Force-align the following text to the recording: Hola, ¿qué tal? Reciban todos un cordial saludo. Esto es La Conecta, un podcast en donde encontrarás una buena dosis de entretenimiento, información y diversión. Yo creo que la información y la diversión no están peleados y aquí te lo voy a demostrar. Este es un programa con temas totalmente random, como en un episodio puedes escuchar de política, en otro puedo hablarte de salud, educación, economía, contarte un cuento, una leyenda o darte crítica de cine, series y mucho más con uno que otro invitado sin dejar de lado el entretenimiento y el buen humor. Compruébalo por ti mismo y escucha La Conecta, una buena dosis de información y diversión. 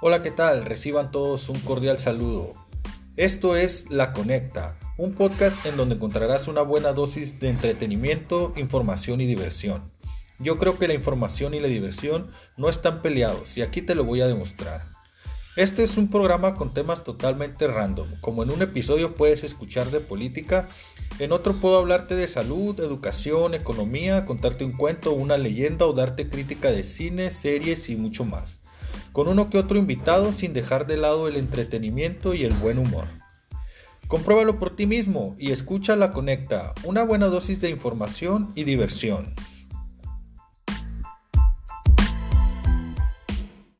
Hola, 0.00 0.22
¿qué 0.22 0.30
tal? 0.30 0.64
Reciban 0.64 1.10
todos 1.10 1.48
un 1.48 1.58
cordial 1.58 1.98
saludo. 1.98 2.52
Esto 3.16 3.56
es 3.56 3.90
La 3.90 4.12
Conecta, 4.12 4.78
un 4.96 5.12
podcast 5.12 5.66
en 5.66 5.76
donde 5.76 5.96
encontrarás 5.96 6.46
una 6.46 6.62
buena 6.62 6.92
dosis 6.92 7.40
de 7.40 7.48
entretenimiento, 7.48 8.52
información 8.54 9.20
y 9.20 9.26
diversión. 9.26 9.90
Yo 10.38 10.56
creo 10.56 10.78
que 10.78 10.86
la 10.86 10.94
información 10.94 11.52
y 11.52 11.58
la 11.58 11.66
diversión 11.66 12.30
no 12.56 12.68
están 12.68 13.02
peleados 13.02 13.58
y 13.58 13.62
aquí 13.62 13.82
te 13.82 13.96
lo 13.96 14.04
voy 14.04 14.20
a 14.20 14.28
demostrar. 14.28 14.84
Este 15.56 15.82
es 15.82 15.96
un 15.96 16.08
programa 16.08 16.54
con 16.54 16.72
temas 16.72 17.02
totalmente 17.02 17.66
random, 17.66 18.06
como 18.20 18.44
en 18.44 18.50
un 18.50 18.62
episodio 18.62 19.16
puedes 19.16 19.42
escuchar 19.42 19.90
de 19.90 20.00
política, 20.00 20.68
en 21.18 21.32
otro 21.32 21.58
puedo 21.58 21.76
hablarte 21.76 22.14
de 22.14 22.28
salud, 22.28 22.78
educación, 22.78 23.52
economía, 23.52 24.24
contarte 24.26 24.64
un 24.64 24.76
cuento, 24.76 25.10
una 25.10 25.38
leyenda 25.38 25.86
o 25.86 25.92
darte 25.92 26.28
crítica 26.28 26.70
de 26.70 26.84
cine, 26.84 27.30
series 27.30 27.88
y 27.88 27.96
mucho 27.96 28.24
más 28.24 28.60
con 29.18 29.26
uno 29.26 29.50
que 29.50 29.58
otro 29.58 29.76
invitado 29.76 30.30
sin 30.30 30.52
dejar 30.52 30.86
de 30.86 30.96
lado 30.96 31.26
el 31.26 31.34
entretenimiento 31.34 32.34
y 32.34 32.44
el 32.44 32.52
buen 32.52 32.78
humor. 32.78 33.08
Compruébalo 34.06 34.60
por 34.60 34.76
ti 34.76 34.86
mismo 34.86 35.34
y 35.40 35.50
escucha 35.50 35.96
La 35.96 36.12
Conecta, 36.12 36.72
una 36.84 37.02
buena 37.02 37.26
dosis 37.26 37.60
de 37.60 37.68
información 37.68 38.52
y 38.54 38.62
diversión. 38.62 39.34